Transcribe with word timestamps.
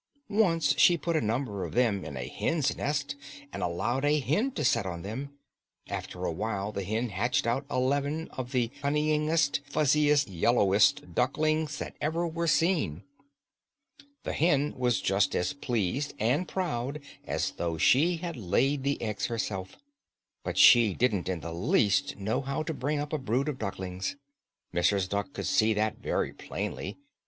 Once 0.29 0.75
she 0.79 0.97
put 0.97 1.15
a 1.15 1.21
number 1.21 1.63
of 1.63 1.75
them 1.75 2.03
in 2.03 2.17
a 2.17 2.27
hen's 2.27 2.75
nest, 2.75 3.15
and 3.53 3.61
allowed 3.61 4.03
a 4.03 4.19
hen 4.19 4.49
to 4.49 4.65
set 4.65 4.83
on 4.83 5.03
them. 5.03 5.29
After 5.89 6.25
a 6.25 6.31
while 6.31 6.71
the 6.71 6.83
hen 6.83 7.09
hatched 7.09 7.45
out 7.45 7.67
eleven 7.69 8.27
of 8.29 8.51
the 8.51 8.69
cunningest, 8.81 9.59
fuzziest, 9.63 10.27
yellowest 10.27 11.13
ducklings 11.13 11.77
that 11.77 11.93
ever 12.01 12.25
were 12.27 12.47
seen. 12.47 13.03
The 14.23 14.33
hen 14.33 14.73
was 14.75 15.01
just 15.01 15.35
as 15.35 15.53
pleased 15.53 16.15
and 16.17 16.47
proud 16.47 16.99
as 17.25 17.51
though 17.51 17.77
she 17.77 18.17
had 18.17 18.35
laid 18.35 18.81
the 18.81 18.99
eggs 19.03 19.27
herself. 19.27 19.77
But 20.43 20.57
she 20.57 20.95
didn't 20.95 21.29
in 21.29 21.41
the 21.41 21.53
least 21.53 22.17
know 22.17 22.41
how 22.41 22.63
to 22.63 22.73
bring 22.73 22.97
up 22.97 23.13
a 23.13 23.19
brood 23.19 23.47
of 23.47 23.59
ducklings. 23.59 24.15
Mrs. 24.73 25.07
Duck 25.09 25.31
could 25.33 25.45
see 25.45 25.75
that 25.75 25.99
very 25.99 26.33
plainly. 26.33 26.97